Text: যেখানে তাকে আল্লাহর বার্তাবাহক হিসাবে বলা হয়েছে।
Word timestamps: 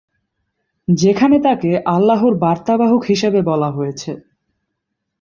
যেখানে 0.87 1.37
তাকে 1.39 1.71
আল্লাহর 1.87 2.33
বার্তাবাহক 2.35 3.01
হিসাবে 3.03 3.39
বলা 3.41 3.69
হয়েছে। 3.71 4.11